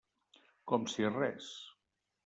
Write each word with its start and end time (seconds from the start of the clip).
Com 0.71 0.89
si 0.95 1.13
res. 1.19 1.55